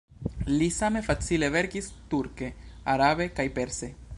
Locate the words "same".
0.77-1.03